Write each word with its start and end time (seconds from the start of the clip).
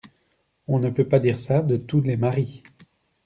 On 0.67 0.79
ne 0.79 0.89
peut 0.89 1.07
pas 1.07 1.19
dire 1.19 1.39
ça 1.39 1.61
de 1.61 1.77
tous 1.77 2.01
les 2.01 2.17
maris. 2.17 2.63